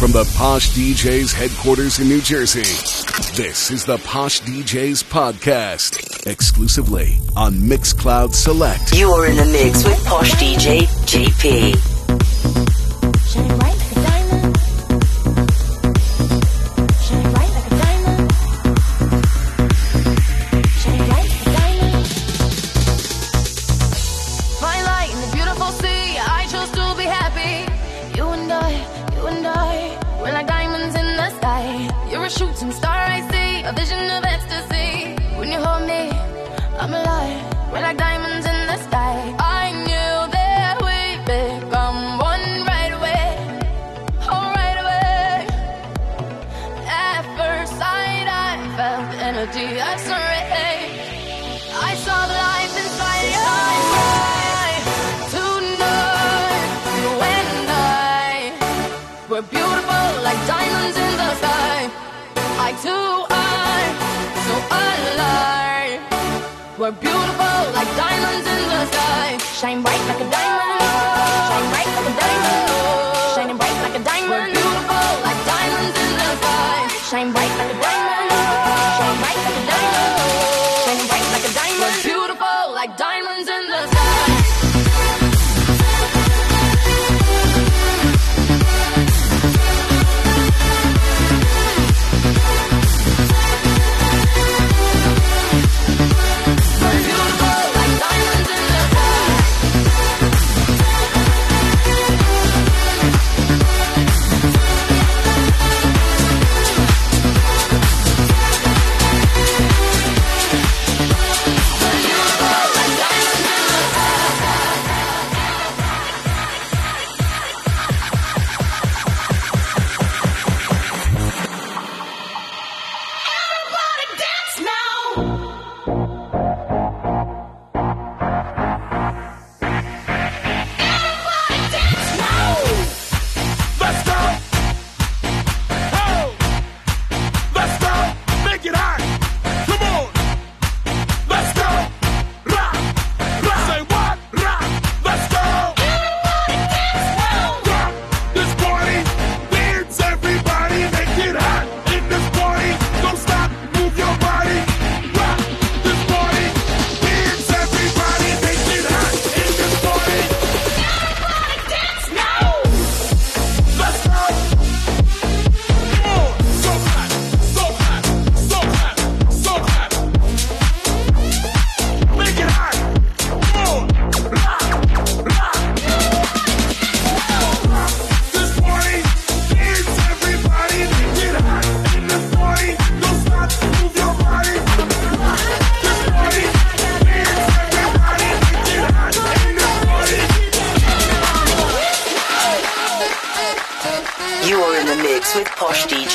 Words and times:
From 0.00 0.12
the 0.12 0.24
Posh 0.34 0.70
DJs 0.70 1.34
headquarters 1.34 1.98
in 1.98 2.08
New 2.08 2.22
Jersey, 2.22 2.62
this 3.36 3.70
is 3.70 3.84
the 3.84 3.98
Posh 3.98 4.40
DJs 4.40 5.04
podcast, 5.04 6.26
exclusively 6.26 7.18
on 7.36 7.52
Mixcloud 7.52 8.32
Select. 8.32 8.96
You 8.96 9.10
are 9.10 9.26
in 9.26 9.36
the 9.36 9.44
mix 9.44 9.84
with 9.84 10.02
Posh 10.06 10.32
DJ 10.36 10.86
JP. 11.04 12.00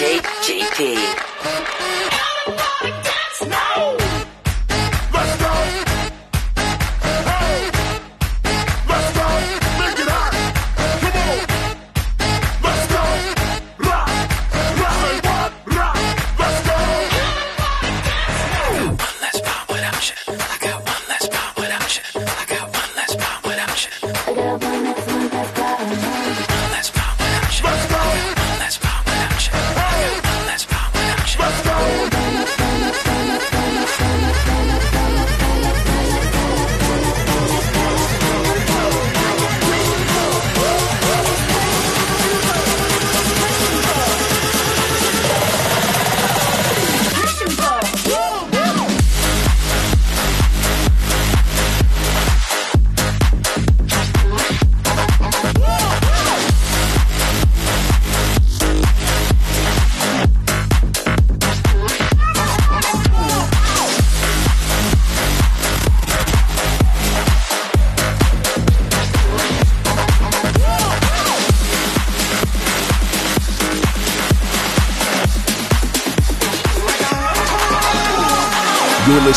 Everybody. 0.08 1.26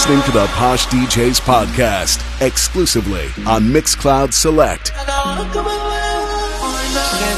Listening 0.08 0.32
to 0.32 0.38
the 0.38 0.46
Posh 0.52 0.86
DJs 0.86 1.38
podcast 1.42 2.16
exclusively 2.40 3.26
on 3.46 3.64
Mixcloud 3.64 4.32
Select. 4.32 4.88
Said 4.88 5.04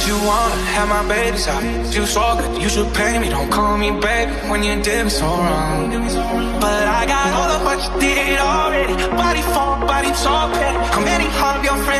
you 0.06 0.14
want 0.24 0.54
to 0.54 0.60
have 0.78 0.88
my. 0.88 1.92
You 1.92 2.06
so 2.06 2.36
good, 2.38 2.62
you 2.62 2.68
should 2.68 2.94
pay 2.94 3.18
me. 3.18 3.28
Don't 3.28 3.50
call 3.50 3.76
me 3.76 3.90
baby 3.90 4.30
when 4.48 4.62
you 4.62 4.80
did 4.82 5.02
me 5.04 5.10
so 5.10 5.26
wrong. 5.26 5.90
But 6.60 6.86
I 6.86 7.06
got 7.06 7.34
all 7.34 7.50
of 7.56 7.64
what 7.64 7.78
you 7.82 8.00
did 8.00 8.38
already. 8.38 8.94
Body 9.16 9.42
for 9.42 9.84
body 9.84 10.12
of 11.60 11.64
your 11.64 11.76
friends 11.84 11.99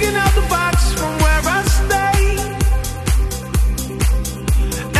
Out 0.00 0.34
the 0.34 0.46
box 0.48 0.92
from 0.92 1.12
where 1.22 1.42
I 1.44 1.62
stay. 1.78 2.22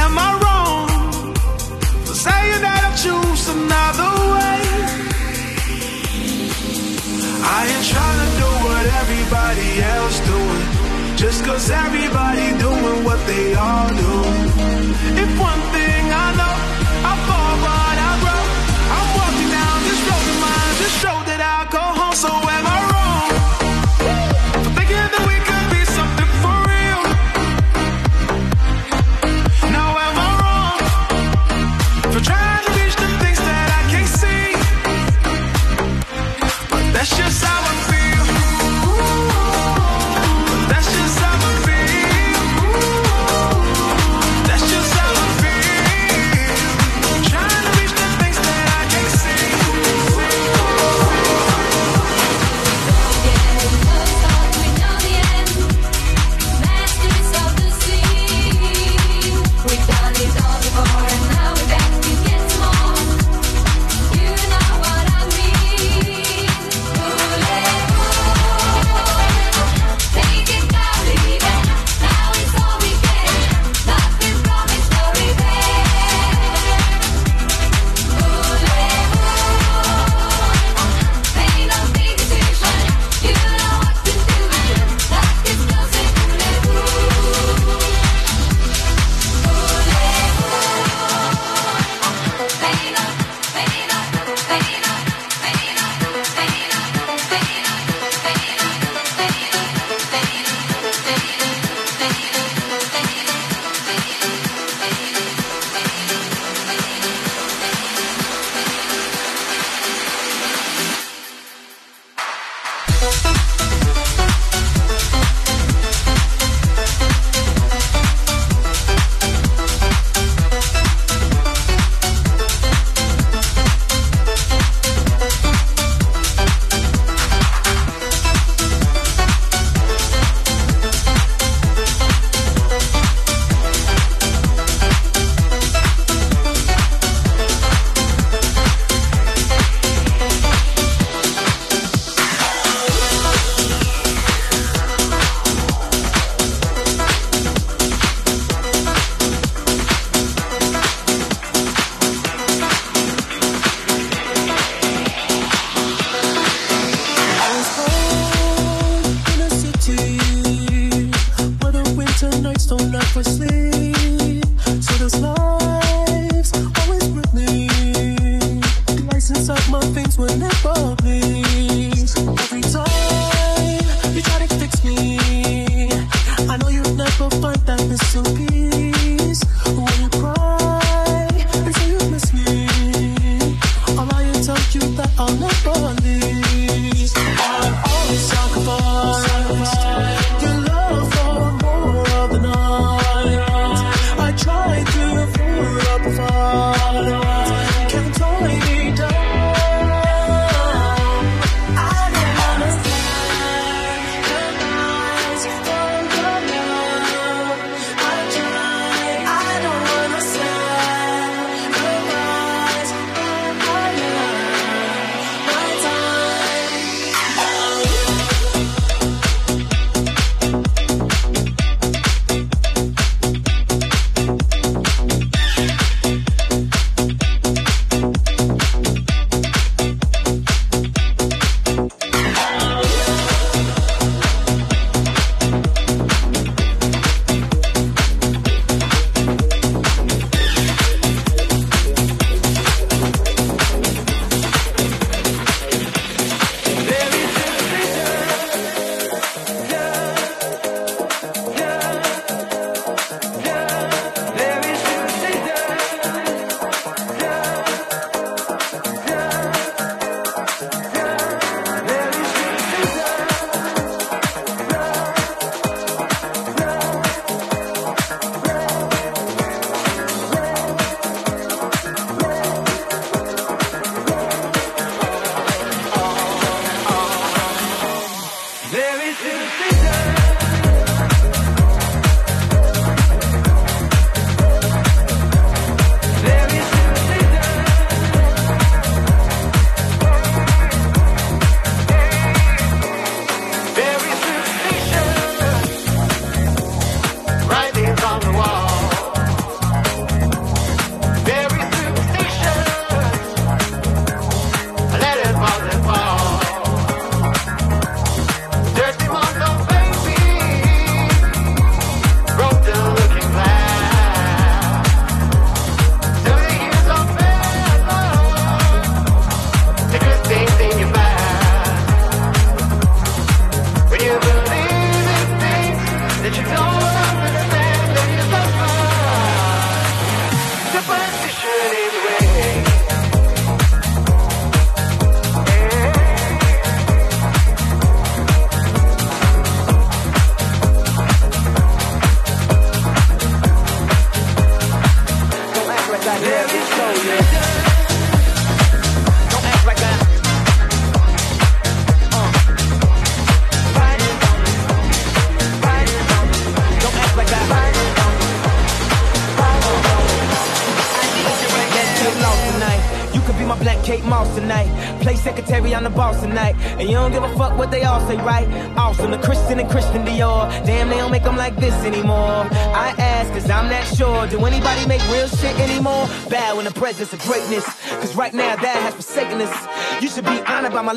Am 0.02 0.18
I 0.18 0.30
wrong 0.42 1.34
for 2.04 2.14
saying 2.26 2.60
that 2.66 2.82
I 2.88 2.92
choose 3.04 3.42
another 3.48 4.12
way? 4.34 4.60
I 7.56 7.60
ain't 7.72 7.86
trying 7.94 8.20
to 8.24 8.30
do 8.42 8.50
what 8.66 8.84
everybody 9.00 9.70
else 9.96 10.18
doing. 10.32 10.66
Just 11.16 11.44
cause 11.44 11.70
everybody 11.70 12.46
doing 12.58 13.04
what 13.04 13.20
they 13.26 13.54
all 13.54 13.88
do. 13.88 14.14
If 15.22 15.30
one 15.40 15.62
thing 15.72 15.77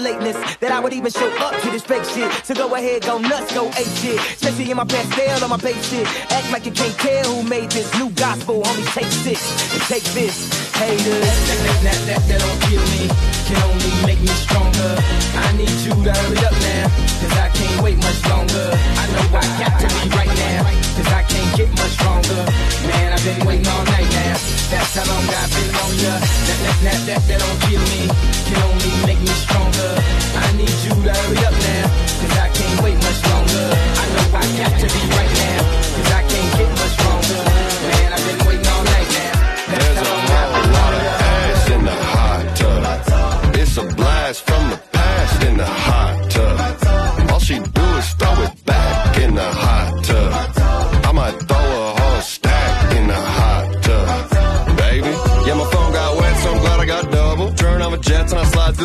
lateness. 0.01 0.37
That 0.59 0.71
I 0.71 0.79
would 0.79 0.93
even 0.93 1.11
show 1.11 1.29
up 1.39 1.59
to 1.61 1.69
this 1.69 1.83
fake 1.83 2.03
shit. 2.05 2.29
So 2.45 2.53
go 2.53 2.73
ahead, 2.75 3.03
go 3.03 3.17
nuts, 3.19 3.53
go 3.53 3.67
ape 3.69 3.93
shit. 4.01 4.19
Especially 4.19 4.69
in 4.71 4.77
my 4.77 4.85
Pastelle 4.85 5.43
on 5.43 5.49
my 5.49 5.57
Bape 5.57 5.81
shit. 5.83 6.07
Act 6.31 6.51
like 6.51 6.65
you 6.65 6.71
can't 6.71 6.95
tell 6.95 7.10
made 7.51 7.69
this 7.71 7.91
new 7.99 8.07
gospel. 8.15 8.63
Homie, 8.63 8.87
take 8.95 9.11
and 9.11 9.83
take 9.91 10.07
this. 10.15 10.47
Haters. 10.71 11.03
That, 11.03 11.59
that, 11.59 11.79
that, 11.83 11.99
that, 12.07 12.21
that 12.31 12.39
don't 12.39 12.59
kill 12.63 12.79
me. 12.95 13.11
Can 13.43 13.59
only 13.67 13.91
make 14.07 14.23
me 14.23 14.31
stronger. 14.39 14.91
I 15.35 15.51
need 15.59 15.75
you 15.83 15.91
to 15.91 16.11
hurry 16.15 16.39
up 16.47 16.55
now. 16.55 16.87
Cause 17.19 17.35
I 17.35 17.51
can't 17.51 17.77
wait 17.83 17.99
much 17.99 18.23
longer. 18.31 18.71
I 18.71 19.03
know 19.11 19.25
I 19.35 19.43
got 19.59 19.73
to 19.83 19.87
be 19.99 20.07
right 20.15 20.31
now. 20.31 20.63
Cause 20.95 21.11
I 21.11 21.27
can't 21.27 21.51
get 21.59 21.69
much 21.75 21.91
stronger. 21.99 22.39
Man, 22.87 23.07
I've 23.11 23.23
been 23.27 23.43
waiting 23.43 23.67
all 23.67 23.83
night 23.83 24.07
now. 24.15 24.35
That's 24.71 24.95
how 24.95 25.11
long 25.11 25.27
I've 25.27 25.51
been 25.51 25.75
on 25.75 25.91
ya. 25.99 26.15
That, 26.23 26.59
that, 26.63 26.77
that, 26.87 26.99
that, 27.03 27.21
that 27.27 27.39
don't 27.43 27.59
kill 27.67 27.83
me. 27.91 28.07
Can 28.47 28.63
only 28.63 28.91
make 29.03 29.19
me 29.19 29.33
stronger. 29.43 29.91
I 30.39 30.47
need 30.55 30.77
you 30.87 30.95
to 31.03 31.11
hurry 31.11 31.39
up 31.43 31.55
now. 31.67 31.85
Cause 32.15 32.35
I 32.39 32.47
can't 32.55 32.79
wait 32.79 32.95
much 32.95 33.19
longer. 33.27 33.65
I 33.75 34.05
know 34.07 34.39
I 34.39 34.45
got 34.55 34.71
to 34.71 34.87
be 34.87 35.01
right 35.19 35.33
now. 35.35 35.59
Cause 35.99 36.11
I 36.15 36.21
can't 36.31 36.51
get 36.55 36.71
much 36.79 36.95
stronger. 36.95 37.40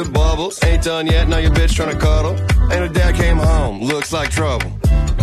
The 0.05 0.11
bubbles. 0.11 0.63
Ain't 0.65 0.83
done 0.83 1.07
yet, 1.07 1.29
now 1.29 1.39
your 1.39 1.53
bitch 1.53 1.73
tryna 1.79 1.99
cuddle. 1.99 2.37
And 2.73 2.85
a 2.85 2.89
dad 2.89 3.15
came 3.15 3.39
home, 3.39 3.81
looks 3.81 4.13
like 4.13 4.31
trouble. 4.31 4.71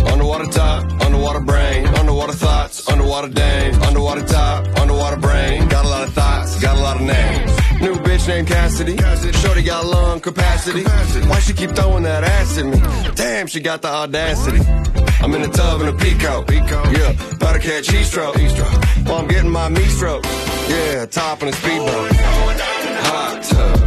Underwater 0.06 0.46
top, 0.46 0.84
underwater 1.02 1.40
brain, 1.40 1.86
underwater 1.86 2.32
thoughts, 2.32 2.88
underwater 2.88 3.28
dame, 3.28 3.74
underwater 3.82 4.24
top, 4.24 4.66
underwater 4.78 5.16
brain. 5.16 5.68
Got 5.68 5.84
a 5.84 5.88
lot 5.88 6.06
of 6.06 6.12
thoughts, 6.12 6.60
got 6.60 6.76
a 6.76 6.80
lot 6.80 6.96
of 6.96 7.02
names. 7.02 7.50
New 7.80 7.94
bitch 7.96 8.26
named 8.28 8.48
Cassidy. 8.48 8.96
Shorty 9.38 9.62
got 9.62 9.84
lung 9.84 10.20
capacity. 10.20 10.84
Why 11.28 11.38
she 11.40 11.52
keep 11.52 11.70
throwing 11.70 12.02
that 12.04 12.24
ass 12.24 12.58
at 12.58 12.66
me? 12.66 12.78
Damn, 13.14 13.46
she 13.46 13.60
got 13.60 13.82
the 13.82 13.88
audacity. 13.88 14.60
I'm 15.20 15.32
in 15.34 15.42
the 15.42 15.48
tub 15.48 15.80
in 15.82 15.88
a 15.88 15.92
peacoat. 15.92 16.50
Yeah, 16.50 17.36
about 17.36 17.52
to 17.54 17.58
catch 17.60 17.90
heat 17.90 18.04
stroke. 18.04 18.36
While 19.06 19.20
I'm 19.20 19.28
getting 19.28 19.50
my 19.50 19.68
meat 19.68 19.90
stroke. 19.90 20.24
Yeah, 20.68 21.06
top 21.06 21.42
in 21.42 21.48
a 21.48 21.52
speedboat. 21.52 22.10
Hot 23.06 23.42
tub. 23.42 23.83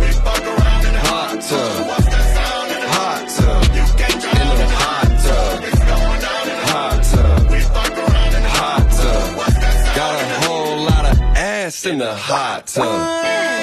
In 11.86 12.00
the 12.00 12.16
hot 12.16 12.68
tub. 12.68 13.57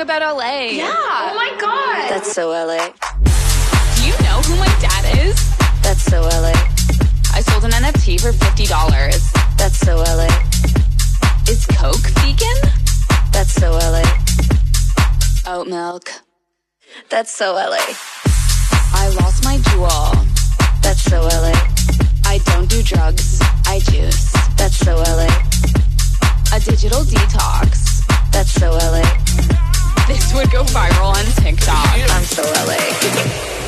Song 0.00 0.16
about 0.16 0.36
LA. 0.36 0.70
Yeah. 0.70 0.92
Oh 0.92 1.34
my 1.34 1.56
god. 1.60 2.10
That's 2.10 2.32
so 2.32 2.50
LA. 2.50 2.88
Do 3.96 4.06
you 4.06 4.12
know 4.24 4.40
who 4.46 4.56
my 4.56 4.72
dad 4.80 5.18
is? 5.26 5.36
That's 5.82 6.02
so 6.02 6.22
LA. 6.22 6.52
I 7.34 7.42
sold 7.42 7.64
an 7.64 7.72
NFT 7.72 8.20
for 8.20 8.32
$50. 8.32 8.68
That's 9.56 9.78
so 9.78 9.96
LA. 9.96 10.28
Is 11.48 11.66
Coke 11.66 12.06
vegan? 12.20 12.60
That's 13.32 13.52
so 13.52 13.72
LA. 13.72 14.04
Oat 15.46 15.68
milk. 15.68 16.10
That's 17.08 17.32
so 17.32 17.54
LA. 17.54 17.84
I 18.92 19.08
lost 19.20 19.44
my 19.44 19.58
jewel. 19.70 20.12
That's 20.82 21.02
so 21.02 21.22
LA. 21.22 21.54
I 22.24 22.38
don't 22.46 22.68
do 22.68 22.82
drugs. 22.82 23.38
I 23.66 23.80
juice. 23.90 24.32
That's 24.56 24.76
so 24.76 24.96
LA. 24.96 25.28
A 26.52 26.60
digital 26.60 27.02
detox. 27.04 28.04
That's 28.32 28.52
so 28.52 28.70
LA. 28.70 29.69
This 30.06 30.32
would 30.34 30.50
go 30.50 30.64
viral 30.64 31.14
on 31.14 31.24
TikTok. 31.42 31.86
I'm 32.10 32.24
so 32.24 32.42
LA. 32.42 33.59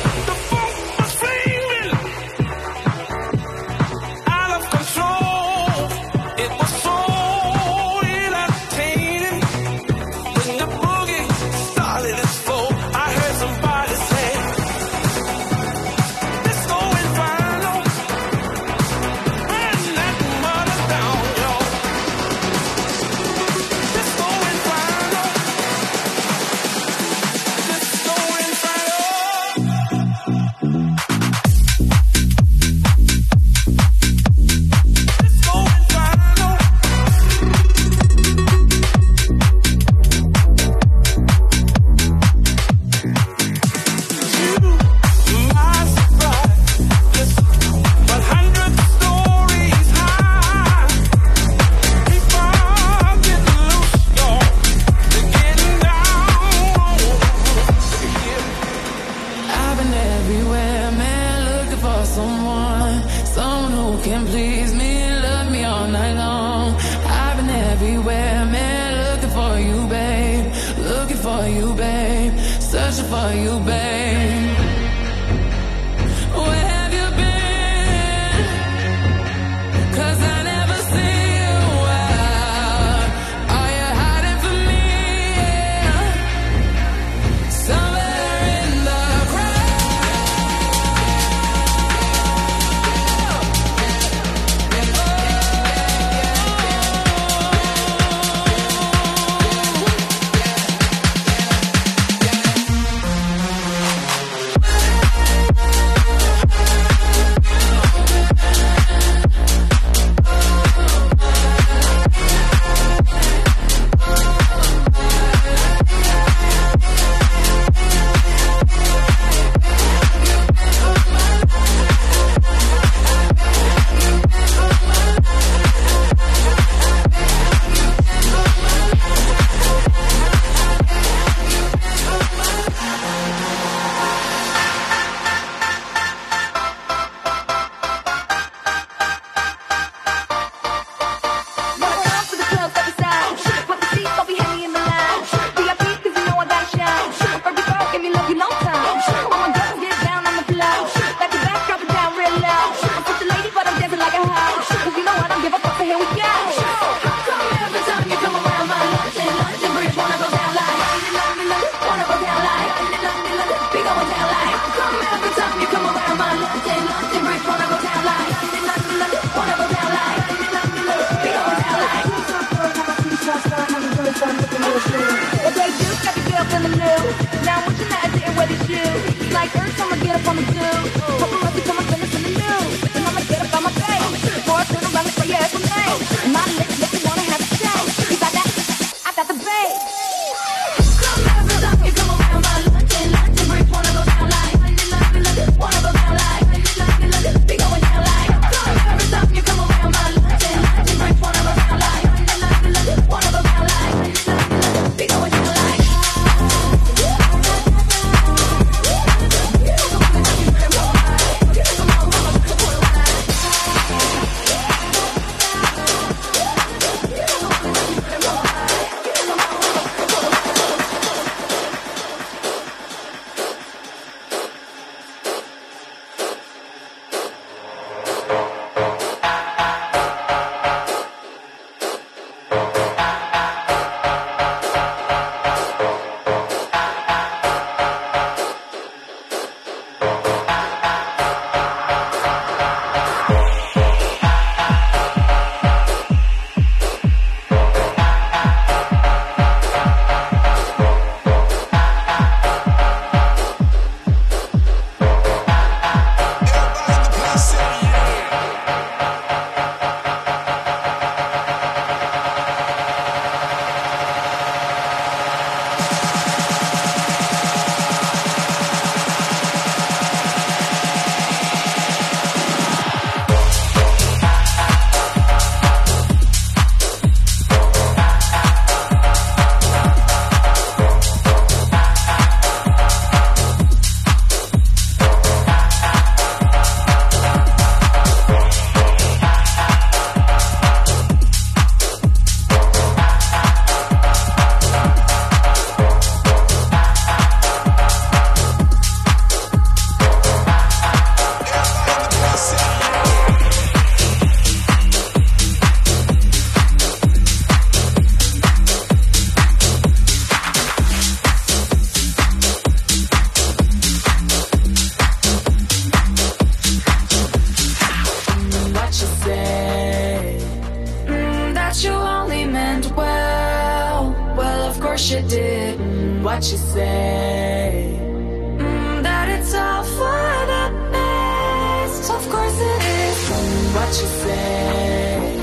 you 334.01 334.07
said 334.07 335.37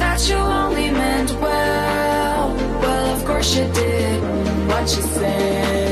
that 0.00 0.28
you 0.28 0.36
only 0.36 0.90
meant 0.90 1.30
well. 1.40 2.54
Well, 2.82 3.16
of 3.16 3.24
course 3.24 3.56
you 3.56 3.64
did 3.72 4.22
what 4.68 4.82
you 4.82 5.02
said. 5.02 5.88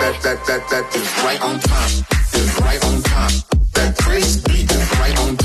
That 0.00 0.16
that 0.22 0.38
that 0.46 0.62
that 0.70 0.96
is 0.96 1.08
right 1.24 1.40
on 1.40 1.60
top. 1.60 1.90
Is 2.34 2.60
right 2.60 2.84
on 2.84 3.02
top. 3.02 3.32
That 3.74 3.96
crazy 3.98 4.62
is 4.62 4.98
right 4.98 5.18
on. 5.20 5.39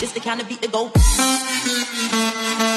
It's 0.00 0.12
the 0.12 0.20
kind 0.20 0.40
of 0.40 0.48
beat 0.48 0.60
that 0.60 0.70
go. 0.70 2.67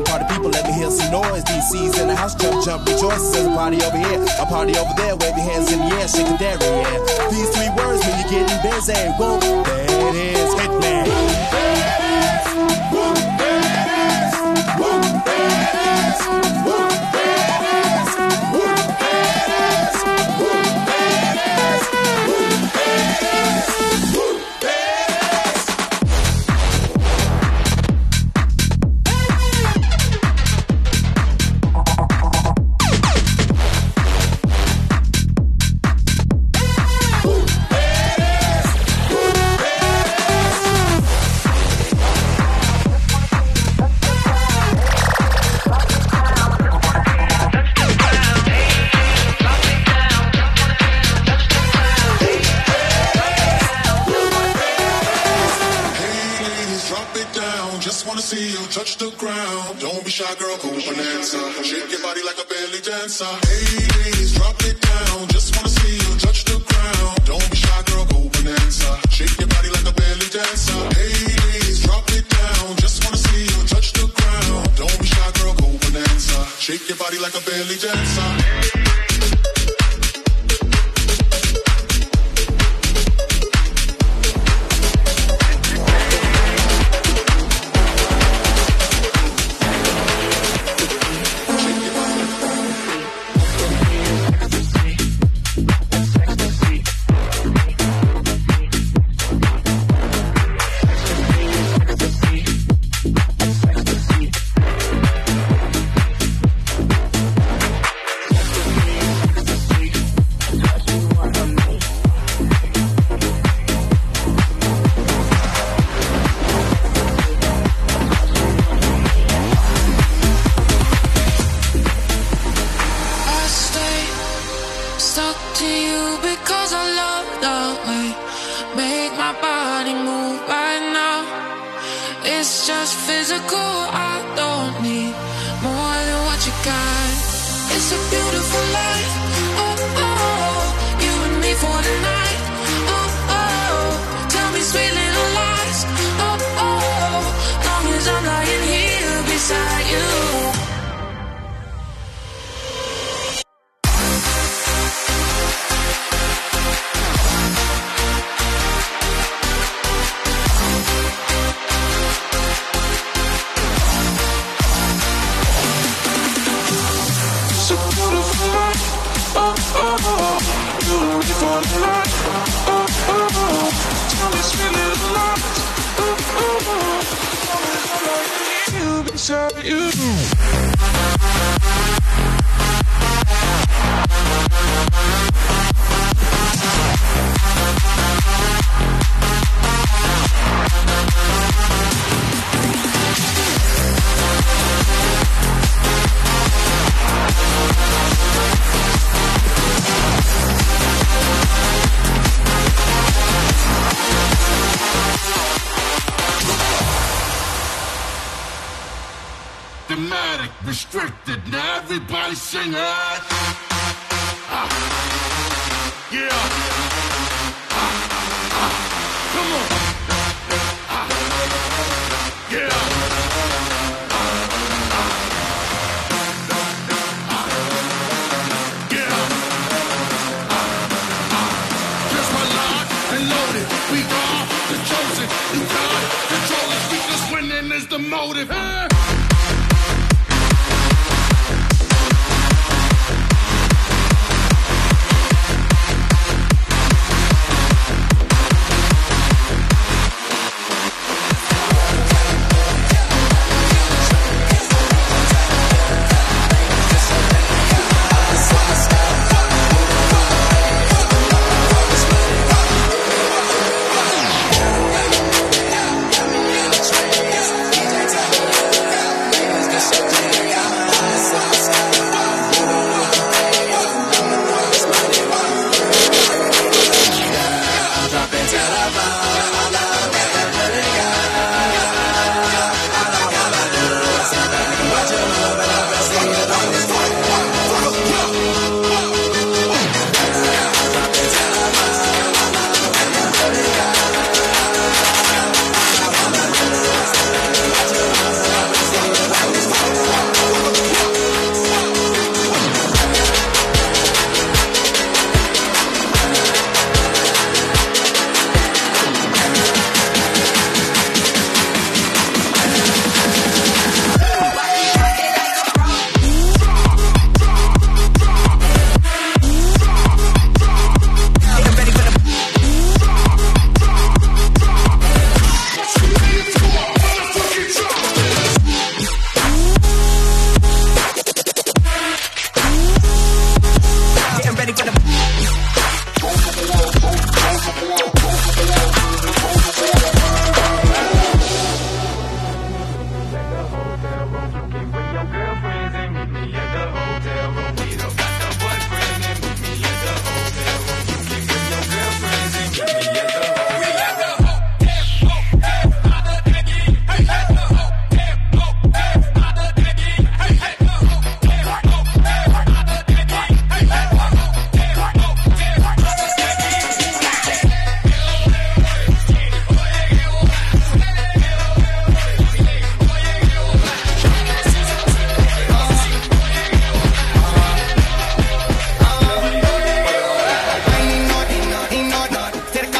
Party 0.00 0.24
people, 0.32 0.48
let 0.48 0.64
me 0.64 0.72
hear 0.72 0.90
some 0.90 1.12
noise. 1.12 1.44
DC's 1.44 2.00
in 2.00 2.08
the 2.08 2.16
house, 2.16 2.34
jump, 2.34 2.64
jump, 2.64 2.88
rejoice. 2.88 3.30
There's 3.32 3.44
a 3.44 3.50
party 3.50 3.76
over 3.84 3.98
here, 3.98 4.24
a 4.40 4.46
party 4.46 4.74
over 4.74 4.94
there. 4.96 5.14
Wave 5.16 5.36
your 5.36 5.44
hands 5.44 5.70
in 5.70 5.80
the 5.80 5.84
air, 5.84 6.08
shake 6.08 6.28
the 6.28 6.36
dairy. 6.38 6.64
Yeah. 6.64 7.28
These 7.30 7.50
three 7.50 7.68
words 7.76 8.00
when 8.00 8.18
you're 8.20 8.30
getting 8.30 8.70
busy. 8.70 8.94
Whoa, 9.20 9.38
that 9.38 10.14
is 10.14 10.54
Hitman. 10.54 11.41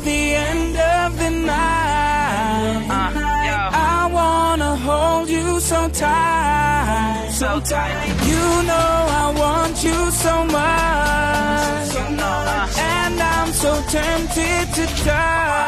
the 0.00 0.34
end 0.34 0.76
of 0.76 1.18
the 1.18 1.30
night. 1.30 2.86
Uh, 2.90 3.70
I 3.72 4.10
wanna 4.12 4.76
hold 4.76 5.28
you 5.28 5.60
so 5.60 5.88
tight, 5.88 7.30
so 7.32 7.60
tight. 7.60 8.08
You 8.26 8.62
know 8.68 9.06
I 9.24 9.32
want 9.36 9.82
you 9.82 10.10
so 10.10 10.44
much, 10.44 11.94
uh, 11.96 12.68
and 12.78 13.20
I'm 13.20 13.52
so 13.52 13.72
tempted 13.88 14.74
to 14.74 14.86
die. 15.04 15.58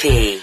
P. 0.00 0.39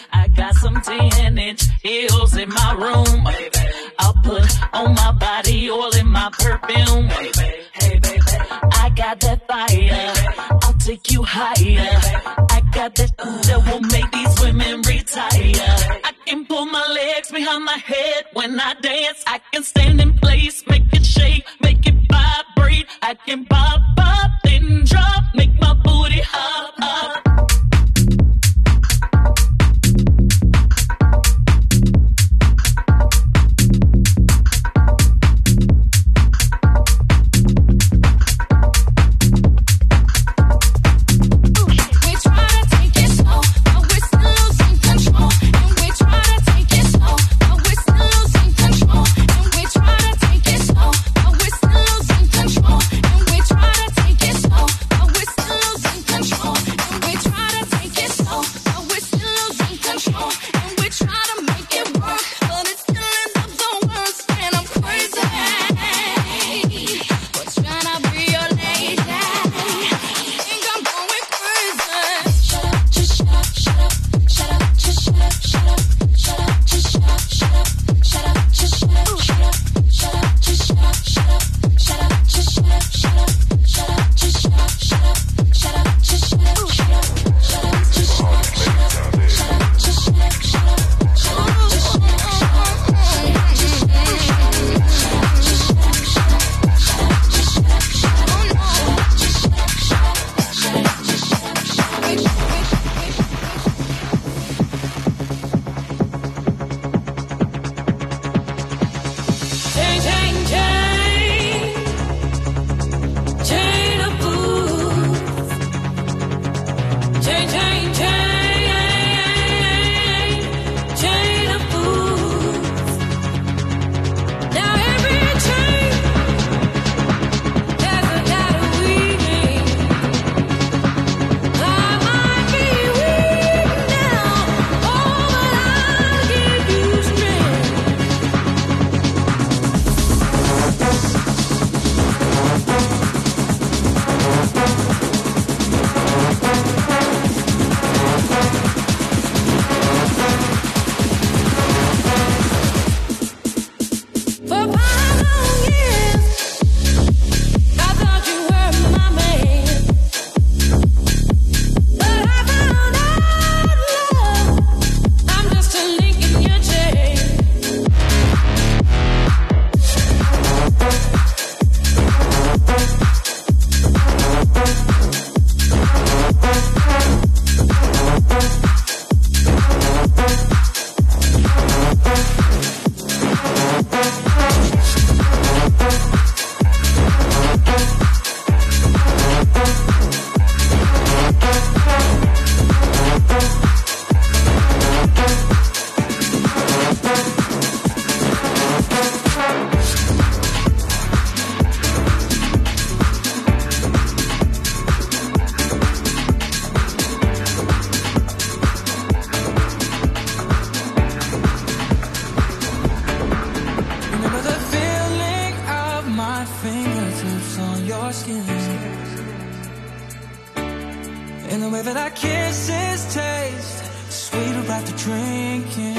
after 224.77 224.95
drinking. 225.05 225.97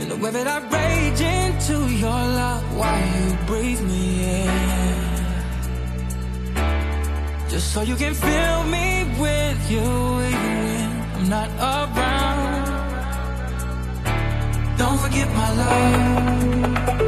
In 0.00 0.08
the 0.08 0.16
way 0.22 0.30
that 0.36 0.48
I 0.56 0.58
rage 0.76 1.20
into 1.20 1.76
your 2.04 2.22
love 2.40 2.64
while 2.78 3.04
you 3.16 3.26
breathe 3.46 3.82
me 3.92 4.04
in. 4.42 4.50
Just 7.48 7.66
so 7.72 7.80
you 7.82 7.96
can 7.96 8.14
fill 8.14 8.60
me 8.76 8.88
with 9.24 9.60
you 9.74 9.88
when 10.18 10.88
I'm 11.16 11.28
not 11.36 11.48
around. 11.72 12.64
Don't 14.78 14.98
forget 15.04 15.28
my 15.40 15.48
love. 15.62 17.07